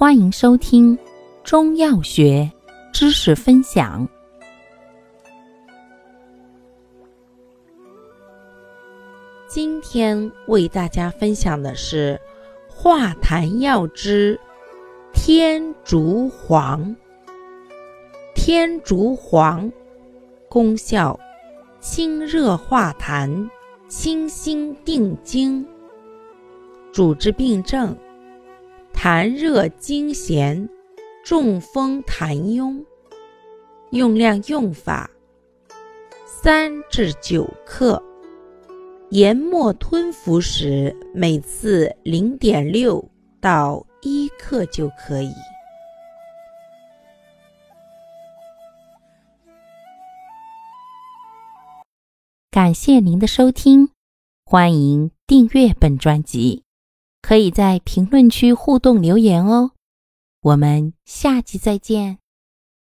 [0.00, 0.98] 欢迎收听
[1.44, 2.50] 中药学
[2.90, 4.08] 知识分享。
[9.46, 12.18] 今天为大家分享的是
[12.66, 14.40] 化痰药之
[15.12, 16.96] 天竺黄。
[18.34, 19.70] 天竺黄
[20.48, 21.20] 功效：
[21.78, 23.50] 清热化痰，
[23.86, 25.62] 清心定惊。
[26.90, 27.94] 主治病症：
[28.92, 30.68] 痰热惊痫、
[31.24, 32.84] 中风痰壅。
[33.90, 35.10] 用量用法：
[36.24, 38.02] 三至九克。
[39.10, 43.04] 研末吞服时，每次零点六
[43.40, 45.32] 到一克就可以。
[52.52, 53.90] 感谢您的收听，
[54.44, 56.62] 欢迎订阅本专辑，
[57.22, 59.72] 可以在评论区互动留言哦。
[60.42, 62.18] 我们下期再见。